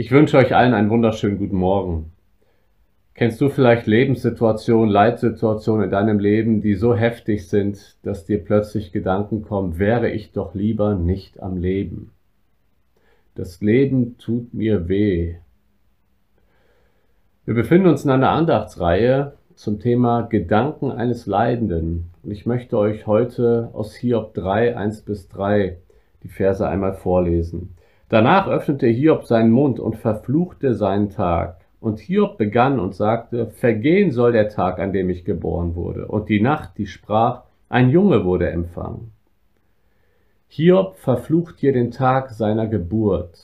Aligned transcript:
Ich 0.00 0.10
wünsche 0.10 0.38
euch 0.38 0.56
allen 0.56 0.72
einen 0.72 0.88
wunderschönen 0.88 1.36
guten 1.36 1.58
Morgen. 1.58 2.12
Kennst 3.12 3.38
du 3.38 3.50
vielleicht 3.50 3.86
Lebenssituationen, 3.86 4.88
Leitsituationen 4.88 5.84
in 5.84 5.90
deinem 5.90 6.18
Leben, 6.18 6.62
die 6.62 6.74
so 6.74 6.94
heftig 6.94 7.50
sind, 7.50 7.98
dass 8.02 8.24
dir 8.24 8.42
plötzlich 8.42 8.92
Gedanken 8.92 9.42
kommen, 9.42 9.78
wäre 9.78 10.08
ich 10.10 10.32
doch 10.32 10.54
lieber 10.54 10.94
nicht 10.94 11.42
am 11.42 11.58
Leben. 11.58 12.12
Das 13.34 13.60
Leben 13.60 14.16
tut 14.16 14.54
mir 14.54 14.88
weh. 14.88 15.34
Wir 17.44 17.52
befinden 17.52 17.88
uns 17.88 18.02
in 18.02 18.10
einer 18.10 18.30
Andachtsreihe 18.30 19.34
zum 19.54 19.80
Thema 19.80 20.22
Gedanken 20.22 20.90
eines 20.92 21.26
Leidenden. 21.26 22.08
Und 22.22 22.30
ich 22.30 22.46
möchte 22.46 22.78
euch 22.78 23.06
heute 23.06 23.68
aus 23.74 23.94
Hiob 23.96 24.32
3, 24.32 24.78
1 24.78 25.02
bis 25.02 25.28
3 25.28 25.76
die 26.22 26.28
Verse 26.28 26.66
einmal 26.66 26.94
vorlesen. 26.94 27.76
Danach 28.10 28.48
öffnete 28.48 28.88
Hiob 28.88 29.24
seinen 29.24 29.52
Mund 29.52 29.78
und 29.78 29.96
verfluchte 29.96 30.74
seinen 30.74 31.10
Tag. 31.10 31.64
Und 31.78 32.00
Hiob 32.00 32.38
begann 32.38 32.80
und 32.80 32.92
sagte, 32.94 33.46
Vergehen 33.46 34.10
soll 34.10 34.32
der 34.32 34.48
Tag, 34.48 34.80
an 34.80 34.92
dem 34.92 35.08
ich 35.10 35.24
geboren 35.24 35.76
wurde, 35.76 36.08
und 36.08 36.28
die 36.28 36.40
Nacht, 36.40 36.76
die 36.76 36.88
sprach, 36.88 37.44
ein 37.68 37.88
Junge 37.88 38.24
wurde 38.24 38.50
empfangen. 38.50 39.12
Hiob 40.48 40.96
verflucht 40.96 41.60
hier 41.60 41.72
den 41.72 41.92
Tag 41.92 42.30
seiner 42.30 42.66
Geburt. 42.66 43.38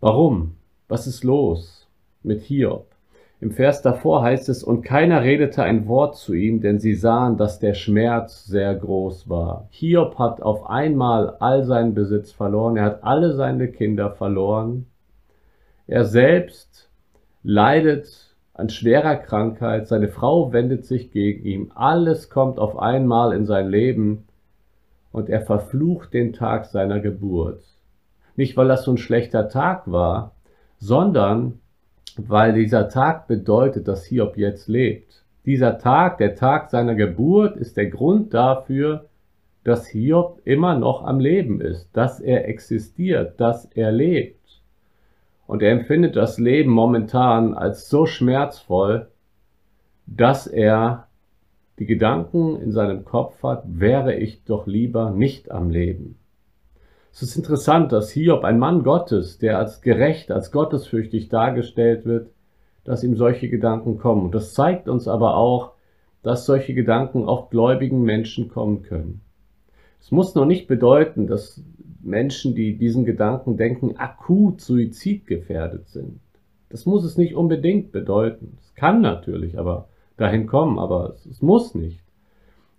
Warum? 0.00 0.56
Was 0.88 1.06
ist 1.06 1.22
los 1.22 1.88
mit 2.24 2.42
Hiob? 2.42 2.93
Im 3.40 3.50
Vers 3.50 3.82
davor 3.82 4.22
heißt 4.22 4.48
es, 4.48 4.62
und 4.62 4.82
keiner 4.82 5.22
redete 5.22 5.62
ein 5.62 5.86
Wort 5.88 6.16
zu 6.16 6.34
ihm, 6.34 6.60
denn 6.60 6.78
sie 6.78 6.94
sahen, 6.94 7.36
dass 7.36 7.58
der 7.58 7.74
Schmerz 7.74 8.44
sehr 8.44 8.74
groß 8.74 9.28
war. 9.28 9.66
Hiob 9.70 10.18
hat 10.18 10.40
auf 10.40 10.70
einmal 10.70 11.36
all 11.40 11.64
seinen 11.64 11.94
Besitz 11.94 12.32
verloren, 12.32 12.76
er 12.76 12.84
hat 12.84 13.04
alle 13.04 13.34
seine 13.34 13.68
Kinder 13.68 14.10
verloren. 14.10 14.86
Er 15.86 16.04
selbst 16.04 16.88
leidet 17.42 18.34
an 18.54 18.70
schwerer 18.70 19.16
Krankheit, 19.16 19.88
seine 19.88 20.08
Frau 20.08 20.52
wendet 20.52 20.84
sich 20.84 21.10
gegen 21.10 21.44
ihn, 21.44 21.72
alles 21.74 22.30
kommt 22.30 22.58
auf 22.58 22.78
einmal 22.78 23.32
in 23.32 23.46
sein 23.46 23.68
Leben 23.68 24.26
und 25.10 25.28
er 25.28 25.40
verflucht 25.40 26.14
den 26.14 26.32
Tag 26.32 26.66
seiner 26.66 27.00
Geburt. 27.00 27.62
Nicht, 28.36 28.56
weil 28.56 28.68
das 28.68 28.84
so 28.84 28.92
ein 28.92 28.98
schlechter 28.98 29.48
Tag 29.48 29.90
war, 29.90 30.32
sondern 30.78 31.60
weil 32.16 32.52
dieser 32.52 32.88
Tag 32.88 33.26
bedeutet, 33.26 33.88
dass 33.88 34.04
Hiob 34.04 34.36
jetzt 34.36 34.68
lebt. 34.68 35.24
Dieser 35.46 35.78
Tag, 35.78 36.18
der 36.18 36.36
Tag 36.36 36.70
seiner 36.70 36.94
Geburt, 36.94 37.56
ist 37.56 37.76
der 37.76 37.86
Grund 37.86 38.32
dafür, 38.32 39.06
dass 39.62 39.86
Hiob 39.86 40.40
immer 40.44 40.78
noch 40.78 41.04
am 41.04 41.20
Leben 41.20 41.60
ist, 41.60 41.88
dass 41.92 42.20
er 42.20 42.48
existiert, 42.48 43.40
dass 43.40 43.66
er 43.74 43.92
lebt. 43.92 44.62
Und 45.46 45.62
er 45.62 45.72
empfindet 45.72 46.16
das 46.16 46.38
Leben 46.38 46.70
momentan 46.70 47.54
als 47.54 47.88
so 47.88 48.06
schmerzvoll, 48.06 49.08
dass 50.06 50.46
er 50.46 51.06
die 51.78 51.86
Gedanken 51.86 52.60
in 52.60 52.72
seinem 52.72 53.04
Kopf 53.04 53.42
hat, 53.42 53.64
wäre 53.66 54.14
ich 54.14 54.44
doch 54.44 54.66
lieber 54.66 55.10
nicht 55.10 55.50
am 55.50 55.70
Leben. 55.70 56.16
Es 57.14 57.22
ist 57.22 57.36
interessant, 57.36 57.92
dass 57.92 58.10
Hiob, 58.10 58.42
ein 58.42 58.58
Mann 58.58 58.82
Gottes, 58.82 59.38
der 59.38 59.60
als 59.60 59.82
gerecht, 59.82 60.32
als 60.32 60.50
gottesfürchtig 60.50 61.28
dargestellt 61.28 62.04
wird, 62.04 62.32
dass 62.82 63.04
ihm 63.04 63.14
solche 63.14 63.48
Gedanken 63.48 63.98
kommen. 63.98 64.24
Und 64.24 64.34
das 64.34 64.52
zeigt 64.52 64.88
uns 64.88 65.06
aber 65.06 65.36
auch, 65.36 65.74
dass 66.24 66.44
solche 66.44 66.74
Gedanken 66.74 67.26
auch 67.26 67.50
gläubigen 67.50 68.02
Menschen 68.02 68.48
kommen 68.48 68.82
können. 68.82 69.20
Es 70.00 70.10
muss 70.10 70.34
noch 70.34 70.44
nicht 70.44 70.66
bedeuten, 70.66 71.28
dass 71.28 71.62
Menschen, 72.02 72.56
die 72.56 72.76
diesen 72.76 73.04
Gedanken 73.04 73.56
denken, 73.56 73.96
akut 73.96 74.60
suizidgefährdet 74.60 75.86
sind. 75.86 76.18
Das 76.68 76.84
muss 76.84 77.04
es 77.04 77.16
nicht 77.16 77.36
unbedingt 77.36 77.92
bedeuten. 77.92 78.58
Es 78.60 78.74
kann 78.74 79.02
natürlich 79.02 79.56
aber 79.56 79.86
dahin 80.16 80.48
kommen, 80.48 80.80
aber 80.80 81.14
es 81.30 81.40
muss 81.42 81.76
nicht. 81.76 82.03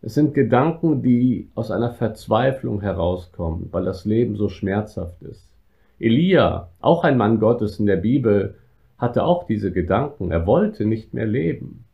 Es 0.05 0.13
sind 0.13 0.35
Gedanken, 0.35 1.01
die 1.01 1.49
aus 1.55 1.71
einer 1.71 1.89
Verzweiflung 1.89 2.79
herauskommen, 2.79 3.69
weil 3.71 3.85
das 3.85 4.05
Leben 4.05 4.35
so 4.35 4.49
schmerzhaft 4.49 5.23
ist. 5.23 5.49
Elia, 5.97 6.69
auch 6.79 7.03
ein 7.03 7.17
Mann 7.17 7.39
Gottes 7.39 7.79
in 7.79 7.87
der 7.87 7.95
Bibel, 7.95 8.53
hatte 8.99 9.23
auch 9.23 9.47
diese 9.47 9.71
Gedanken. 9.71 10.29
Er 10.29 10.45
wollte 10.45 10.85
nicht 10.85 11.15
mehr 11.15 11.25
leben. 11.25 11.85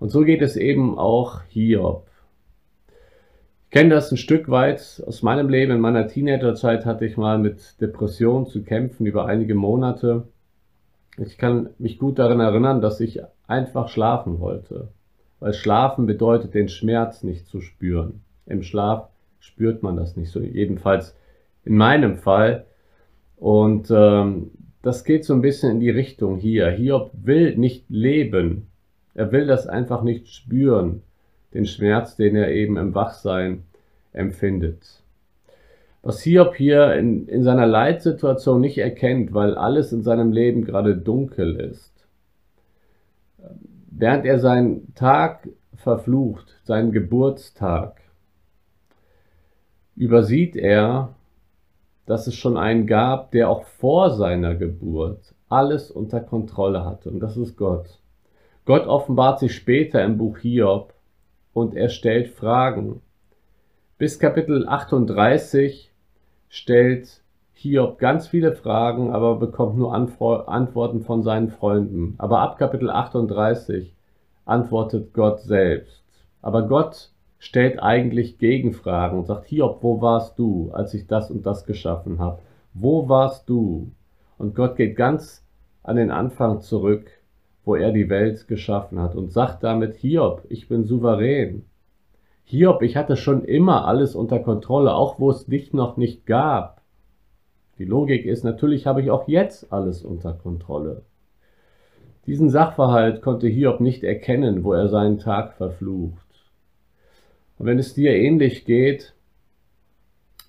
Und 0.00 0.10
so 0.10 0.22
geht 0.22 0.42
es 0.42 0.56
eben 0.56 0.98
auch 0.98 1.42
Hiob. 1.44 2.08
Ich 3.66 3.70
kenne 3.70 3.90
das 3.90 4.10
ein 4.10 4.16
Stück 4.16 4.50
weit 4.50 5.00
aus 5.06 5.22
meinem 5.22 5.48
Leben. 5.48 5.70
In 5.74 5.80
meiner 5.80 6.08
Teenagerzeit 6.08 6.84
hatte 6.84 7.06
ich 7.06 7.16
mal 7.16 7.38
mit 7.38 7.80
Depressionen 7.80 8.46
zu 8.46 8.64
kämpfen 8.64 9.06
über 9.06 9.26
einige 9.26 9.54
Monate. 9.54 10.26
Ich 11.16 11.38
kann 11.38 11.70
mich 11.78 12.00
gut 12.00 12.18
daran 12.18 12.40
erinnern, 12.40 12.80
dass 12.80 12.98
ich 12.98 13.20
einfach 13.46 13.88
schlafen 13.88 14.40
wollte 14.40 14.88
weil 15.40 15.52
Schlafen 15.52 16.06
bedeutet, 16.06 16.54
den 16.54 16.68
Schmerz 16.68 17.22
nicht 17.22 17.46
zu 17.46 17.60
spüren. 17.60 18.22
Im 18.46 18.62
Schlaf 18.62 19.08
spürt 19.40 19.82
man 19.82 19.96
das 19.96 20.16
nicht 20.16 20.30
so, 20.30 20.40
jedenfalls 20.40 21.16
in 21.64 21.76
meinem 21.76 22.16
Fall. 22.16 22.64
Und 23.36 23.90
ähm, 23.90 24.50
das 24.82 25.04
geht 25.04 25.24
so 25.24 25.34
ein 25.34 25.42
bisschen 25.42 25.72
in 25.72 25.80
die 25.80 25.90
Richtung 25.90 26.36
hier. 26.36 26.70
Hiob 26.70 27.10
will 27.12 27.56
nicht 27.56 27.84
leben. 27.88 28.68
Er 29.14 29.32
will 29.32 29.46
das 29.46 29.66
einfach 29.66 30.02
nicht 30.02 30.28
spüren, 30.28 31.02
den 31.54 31.66
Schmerz, 31.66 32.16
den 32.16 32.36
er 32.36 32.50
eben 32.50 32.76
im 32.76 32.94
Wachsein 32.94 33.64
empfindet. 34.12 35.02
Was 36.02 36.22
Hiob 36.22 36.54
hier 36.54 36.94
in, 36.94 37.26
in 37.26 37.42
seiner 37.42 37.66
Leitsituation 37.66 38.60
nicht 38.60 38.78
erkennt, 38.78 39.34
weil 39.34 39.56
alles 39.56 39.92
in 39.92 40.02
seinem 40.02 40.32
Leben 40.32 40.64
gerade 40.64 40.96
dunkel 40.96 41.56
ist, 41.56 41.92
während 43.98 44.24
er 44.24 44.38
seinen 44.38 44.94
Tag 44.94 45.48
verflucht, 45.74 46.60
seinen 46.64 46.92
Geburtstag, 46.92 48.00
übersieht 49.96 50.56
er, 50.56 51.14
dass 52.06 52.26
es 52.26 52.34
schon 52.34 52.56
einen 52.56 52.86
gab, 52.86 53.32
der 53.32 53.50
auch 53.50 53.64
vor 53.64 54.10
seiner 54.10 54.54
Geburt 54.54 55.34
alles 55.48 55.90
unter 55.90 56.20
Kontrolle 56.20 56.84
hatte. 56.84 57.10
Und 57.10 57.20
das 57.20 57.36
ist 57.36 57.56
Gott. 57.56 57.98
Gott 58.64 58.86
offenbart 58.86 59.40
sich 59.40 59.54
später 59.54 60.02
im 60.04 60.18
Buch 60.18 60.38
Hiob 60.38 60.94
und 61.52 61.74
er 61.74 61.88
stellt 61.88 62.28
Fragen. 62.28 63.00
Bis 63.98 64.18
Kapitel 64.18 64.68
38 64.68 65.90
stellt 66.48 67.22
Hiob 67.60 67.98
ganz 67.98 68.28
viele 68.28 68.52
Fragen, 68.52 69.10
aber 69.12 69.34
bekommt 69.34 69.76
nur 69.76 69.92
Antworten 69.92 71.00
von 71.00 71.24
seinen 71.24 71.48
Freunden. 71.48 72.14
Aber 72.18 72.38
ab 72.38 72.56
Kapitel 72.56 72.88
38 72.88 73.96
antwortet 74.44 75.12
Gott 75.12 75.40
selbst. 75.40 76.04
Aber 76.40 76.68
Gott 76.68 77.10
stellt 77.40 77.82
eigentlich 77.82 78.38
Gegenfragen 78.38 79.18
und 79.18 79.26
sagt, 79.26 79.46
Hiob, 79.46 79.82
wo 79.82 80.00
warst 80.00 80.38
du, 80.38 80.70
als 80.72 80.94
ich 80.94 81.08
das 81.08 81.32
und 81.32 81.46
das 81.46 81.64
geschaffen 81.64 82.20
habe? 82.20 82.38
Wo 82.74 83.08
warst 83.08 83.48
du? 83.48 83.90
Und 84.38 84.54
Gott 84.54 84.76
geht 84.76 84.94
ganz 84.94 85.44
an 85.82 85.96
den 85.96 86.12
Anfang 86.12 86.60
zurück, 86.60 87.10
wo 87.64 87.74
er 87.74 87.90
die 87.90 88.08
Welt 88.08 88.46
geschaffen 88.46 89.00
hat 89.00 89.16
und 89.16 89.32
sagt 89.32 89.64
damit, 89.64 89.96
Hiob, 89.96 90.44
ich 90.48 90.68
bin 90.68 90.84
souverän. 90.84 91.64
Hiob, 92.44 92.82
ich 92.82 92.96
hatte 92.96 93.16
schon 93.16 93.44
immer 93.44 93.84
alles 93.88 94.14
unter 94.14 94.38
Kontrolle, 94.38 94.94
auch 94.94 95.18
wo 95.18 95.32
es 95.32 95.46
dich 95.46 95.72
noch 95.72 95.96
nicht 95.96 96.24
gab. 96.24 96.77
Die 97.78 97.84
Logik 97.84 98.26
ist, 98.26 98.42
natürlich 98.44 98.86
habe 98.86 99.00
ich 99.00 99.10
auch 99.10 99.28
jetzt 99.28 99.72
alles 99.72 100.02
unter 100.02 100.32
Kontrolle. 100.32 101.02
Diesen 102.26 102.50
Sachverhalt 102.50 103.22
konnte 103.22 103.46
Hiob 103.46 103.80
nicht 103.80 104.04
erkennen, 104.04 104.64
wo 104.64 104.72
er 104.72 104.88
seinen 104.88 105.18
Tag 105.18 105.54
verflucht. 105.54 106.26
Und 107.58 107.66
wenn 107.66 107.78
es 107.78 107.94
dir 107.94 108.12
ähnlich 108.12 108.64
geht, 108.64 109.14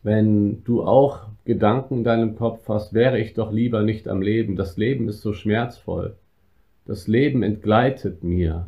wenn 0.03 0.63
du 0.63 0.83
auch 0.83 1.27
Gedanken 1.45 1.99
in 1.99 2.03
deinem 2.03 2.35
Kopf 2.35 2.67
hast, 2.67 2.93
wäre 2.93 3.19
ich 3.19 3.33
doch 3.33 3.51
lieber 3.51 3.83
nicht 3.83 4.07
am 4.07 4.21
Leben, 4.21 4.55
das 4.55 4.77
Leben 4.77 5.07
ist 5.07 5.21
so 5.21 5.33
schmerzvoll, 5.33 6.15
das 6.85 7.07
Leben 7.07 7.43
entgleitet 7.43 8.23
mir, 8.23 8.67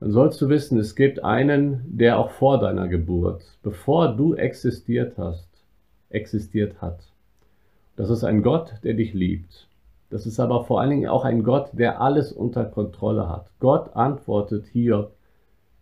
dann 0.00 0.10
sollst 0.10 0.40
du 0.40 0.48
wissen, 0.48 0.78
es 0.78 0.96
gibt 0.96 1.24
einen, 1.24 1.82
der 1.86 2.18
auch 2.18 2.30
vor 2.30 2.58
deiner 2.58 2.88
Geburt, 2.88 3.42
bevor 3.62 4.14
du 4.14 4.34
existiert 4.34 5.16
hast, 5.16 5.48
existiert 6.10 6.80
hat. 6.82 7.13
Das 7.96 8.10
ist 8.10 8.24
ein 8.24 8.42
Gott, 8.42 8.74
der 8.82 8.94
dich 8.94 9.14
liebt. 9.14 9.68
Das 10.10 10.26
ist 10.26 10.40
aber 10.40 10.64
vor 10.64 10.80
allen 10.80 10.90
Dingen 10.90 11.08
auch 11.08 11.24
ein 11.24 11.42
Gott, 11.42 11.70
der 11.72 12.00
alles 12.00 12.32
unter 12.32 12.64
Kontrolle 12.64 13.28
hat. 13.28 13.50
Gott 13.60 13.96
antwortet 13.96 14.66
Hiob, 14.66 15.12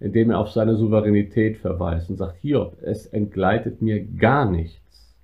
indem 0.00 0.30
er 0.30 0.38
auf 0.38 0.50
seine 0.50 0.76
Souveränität 0.76 1.58
verweist 1.58 2.10
und 2.10 2.16
sagt, 2.16 2.36
Hiob, 2.38 2.76
es 2.82 3.06
entgleitet 3.06 3.82
mir 3.82 4.04
gar 4.04 4.50
nichts. 4.50 5.14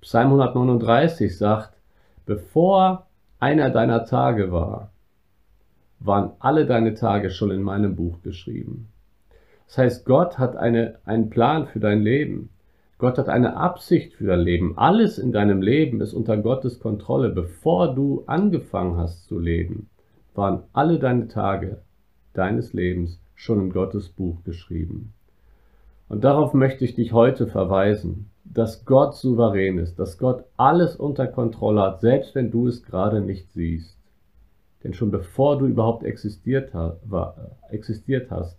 Psalm 0.00 0.28
139 0.28 1.36
sagt, 1.36 1.74
bevor 2.26 3.06
einer 3.40 3.70
deiner 3.70 4.04
Tage 4.04 4.52
war, 4.52 4.92
waren 6.00 6.32
alle 6.38 6.66
deine 6.66 6.94
Tage 6.94 7.30
schon 7.30 7.50
in 7.50 7.62
meinem 7.62 7.96
Buch 7.96 8.22
geschrieben. 8.22 8.88
Das 9.66 9.78
heißt, 9.78 10.04
Gott 10.06 10.38
hat 10.38 10.56
eine, 10.56 10.98
einen 11.04 11.30
Plan 11.30 11.66
für 11.66 11.80
dein 11.80 12.00
Leben. 12.00 12.50
Gott 12.98 13.16
hat 13.16 13.28
eine 13.28 13.56
Absicht 13.56 14.14
für 14.14 14.26
dein 14.26 14.40
Leben. 14.40 14.76
Alles 14.76 15.18
in 15.18 15.30
deinem 15.30 15.62
Leben 15.62 16.00
ist 16.00 16.14
unter 16.14 16.36
Gottes 16.36 16.80
Kontrolle. 16.80 17.28
Bevor 17.28 17.94
du 17.94 18.24
angefangen 18.26 18.96
hast 18.96 19.28
zu 19.28 19.38
leben, 19.38 19.88
waren 20.34 20.64
alle 20.72 20.98
deine 20.98 21.28
Tage 21.28 21.82
deines 22.32 22.72
Lebens 22.72 23.20
schon 23.36 23.60
in 23.60 23.70
Gottes 23.70 24.08
Buch 24.08 24.42
geschrieben. 24.42 25.14
Und 26.08 26.24
darauf 26.24 26.54
möchte 26.54 26.84
ich 26.84 26.96
dich 26.96 27.12
heute 27.12 27.46
verweisen, 27.46 28.30
dass 28.44 28.84
Gott 28.84 29.14
souverän 29.14 29.78
ist, 29.78 30.00
dass 30.00 30.18
Gott 30.18 30.44
alles 30.56 30.96
unter 30.96 31.28
Kontrolle 31.28 31.82
hat, 31.82 32.00
selbst 32.00 32.34
wenn 32.34 32.50
du 32.50 32.66
es 32.66 32.82
gerade 32.82 33.20
nicht 33.20 33.52
siehst. 33.52 33.96
Denn 34.82 34.94
schon 34.94 35.12
bevor 35.12 35.58
du 35.58 35.66
überhaupt 35.66 36.02
existiert, 36.02 36.72
existiert 37.68 38.30
hast, 38.30 38.58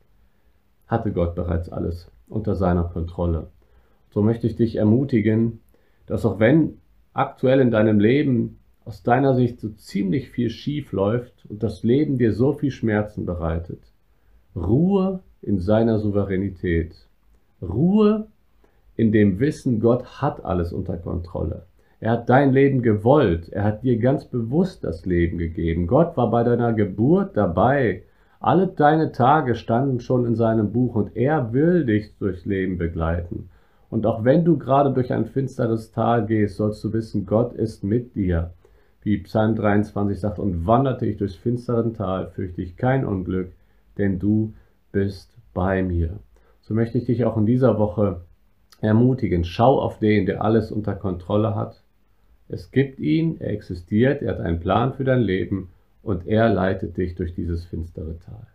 hatte 0.88 1.12
Gott 1.12 1.36
bereits 1.36 1.70
alles 1.70 2.10
unter 2.30 2.56
seiner 2.56 2.86
Kontrolle. 2.86 3.48
So 4.10 4.22
möchte 4.22 4.48
ich 4.48 4.56
dich 4.56 4.76
ermutigen, 4.76 5.60
dass 6.08 6.26
auch 6.26 6.40
wenn 6.40 6.78
aktuell 7.14 7.60
in 7.60 7.72
deinem 7.72 8.00
Leben 8.00 8.60
aus 8.86 9.04
deiner 9.04 9.36
Sicht 9.36 9.60
so 9.60 9.70
ziemlich 9.70 10.30
viel 10.30 10.50
schief 10.50 10.92
läuft 10.92 11.46
und 11.48 11.62
das 11.62 11.84
Leben 11.84 12.18
dir 12.18 12.34
so 12.34 12.54
viel 12.54 12.72
Schmerzen 12.72 13.26
bereitet, 13.26 13.82
Ruhe 14.56 15.20
in 15.42 15.60
seiner 15.60 16.00
Souveränität. 16.00 16.96
Ruhe 17.62 18.28
in 18.96 19.12
dem 19.12 19.40
Wissen, 19.40 19.80
Gott 19.80 20.22
hat 20.22 20.44
alles 20.44 20.74
unter 20.74 20.98
Kontrolle. 20.98 21.64
Er 22.00 22.12
hat 22.12 22.30
dein 22.30 22.54
Leben 22.54 22.82
gewollt. 22.82 23.50
Er 23.50 23.64
hat 23.64 23.84
dir 23.84 23.98
ganz 23.98 24.26
bewusst 24.26 24.84
das 24.84 25.06
Leben 25.06 25.38
gegeben. 25.38 25.86
Gott 25.86 26.16
war 26.16 26.32
bei 26.32 26.44
deiner 26.44 26.74
Geburt 26.74 27.36
dabei. 27.36 28.04
Alle 28.40 28.68
deine 28.68 29.12
Tage 29.12 29.56
standen 29.56 30.00
schon 30.00 30.26
in 30.26 30.36
seinem 30.36 30.72
Buch 30.72 30.96
und 30.96 31.16
er 31.18 31.52
will 31.52 31.86
dich 31.86 32.16
durchs 32.18 32.46
Leben 32.46 32.78
begleiten. 32.78 33.50
Und 33.90 34.06
auch 34.06 34.24
wenn 34.24 34.46
du 34.46 34.58
gerade 34.58 34.94
durch 34.94 35.12
ein 35.12 35.26
finsteres 35.26 35.92
Tal 35.92 36.26
gehst, 36.26 36.58
sollst 36.58 36.84
du 36.84 36.94
wissen, 36.94 37.26
Gott 37.26 37.54
ist 37.54 37.84
mit 37.84 38.16
dir. 38.16 38.54
Wie 39.02 39.18
Psalm 39.20 39.56
23 39.56 40.20
sagt, 40.20 40.40
und 40.40 40.68
wanderte 40.68 41.06
ich 41.06 41.18
durchs 41.18 41.36
finstere 41.36 41.92
Tal, 41.94 42.28
fürchte 42.28 42.62
ich 42.62 42.76
kein 42.76 43.06
Unglück, 43.06 43.54
denn 43.98 44.20
du 44.20 44.54
bist 44.92 45.38
bei 45.54 45.82
mir. 45.82 46.20
So 46.62 46.74
möchte 46.74 46.98
ich 46.98 47.06
dich 47.06 47.26
auch 47.26 47.38
in 47.38 47.46
dieser 47.46 47.80
Woche 47.80 48.22
ermutigen. 48.82 49.44
Schau 49.44 49.80
auf 49.80 50.00
den, 50.00 50.26
der 50.26 50.44
alles 50.44 50.72
unter 50.72 50.96
Kontrolle 50.96 51.56
hat 51.56 51.82
es 52.52 52.72
gibt 52.72 53.00
ihn, 53.00 53.40
er 53.40 53.52
existiert, 53.52 54.24
er 54.24 54.32
hat 54.32 54.40
einen 54.40 54.60
Plan 54.60 54.94
für 54.94 55.04
dein 55.04 55.22
Leben 55.22 55.70
und 56.02 56.26
er 56.26 56.50
leitet 56.50 56.98
dich 56.98 57.14
durch 57.14 57.36
dieses 57.36 57.64
finstere 57.64 58.18
Tal. 58.18 58.48